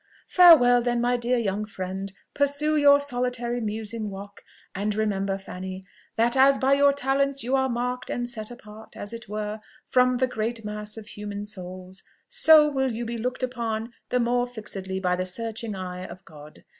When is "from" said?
9.89-10.15